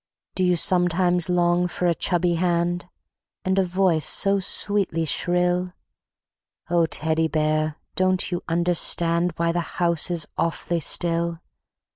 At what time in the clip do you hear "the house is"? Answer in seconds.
9.51-10.25